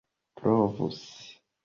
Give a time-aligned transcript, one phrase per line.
[0.41, 1.05] provus